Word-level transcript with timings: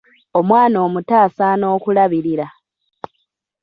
Omwana 0.39 0.77
omuto 0.85 1.13
asaana 1.25 1.65
okulabirira. 1.75 2.47